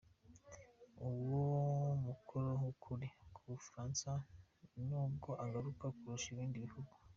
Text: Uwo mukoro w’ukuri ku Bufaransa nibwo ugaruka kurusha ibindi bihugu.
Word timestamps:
Uwo 1.07 1.41
mukoro 2.05 2.49
w’ukuri 2.61 3.07
ku 3.33 3.39
Bufaransa 3.49 4.11
nibwo 4.87 5.29
ugaruka 5.43 5.85
kurusha 5.97 6.29
ibindi 6.35 6.57
bihugu. 6.65 6.91